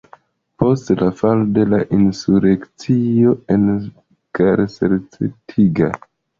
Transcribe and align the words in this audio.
Post 0.61 0.87
falo 1.19 1.45
de 1.57 1.65
la 1.73 1.81
insurekcio 1.99 3.37
enkarcerigita. 3.59 5.95